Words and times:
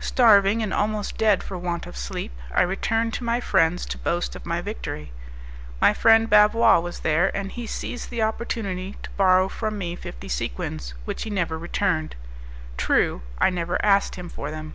Starving, 0.00 0.62
and 0.62 0.72
almost 0.72 1.18
dead 1.18 1.42
for 1.42 1.58
want 1.58 1.84
of 1.86 1.98
sleep, 1.98 2.32
I 2.50 2.62
returned 2.62 3.12
to 3.12 3.24
my 3.24 3.40
friends 3.40 3.84
to 3.84 3.98
boast 3.98 4.34
of 4.34 4.46
my 4.46 4.62
victory. 4.62 5.12
My 5.82 5.92
friend 5.92 6.30
Bavois 6.30 6.80
was 6.80 7.00
there, 7.00 7.28
and 7.36 7.52
he 7.52 7.66
seized 7.66 8.08
the 8.08 8.22
opportunity 8.22 8.96
to 9.02 9.10
borrow 9.18 9.48
from 9.50 9.76
me 9.76 9.94
fifty 9.94 10.30
sequins, 10.30 10.94
which 11.04 11.24
he 11.24 11.28
never 11.28 11.58
returned; 11.58 12.16
true, 12.78 13.20
I 13.36 13.50
never 13.50 13.84
asked 13.84 14.14
him 14.14 14.30
for 14.30 14.50
them. 14.50 14.72